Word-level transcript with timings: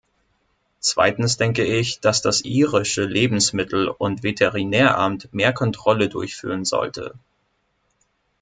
Zweitens 0.79 1.37
denke 1.37 1.63
ich, 1.63 1.99
dass 1.99 2.23
das 2.23 2.41
irische 2.41 3.03
Lebensmittelund 3.05 4.23
Veterinäramt 4.23 5.31
mehr 5.31 5.53
Kontrolle 5.53 6.09
durchführen 6.09 6.65
sollte. 6.65 7.13